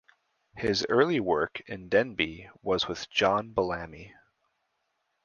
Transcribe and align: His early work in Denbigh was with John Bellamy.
His 0.57 0.83
early 0.89 1.19
work 1.19 1.61
in 1.67 1.87
Denbigh 1.87 2.49
was 2.63 2.87
with 2.87 3.07
John 3.11 3.51
Bellamy. 3.53 4.15